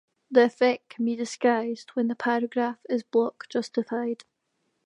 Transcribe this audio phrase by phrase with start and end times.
[0.31, 4.23] The effect can be disguised when the paragraph is block justified.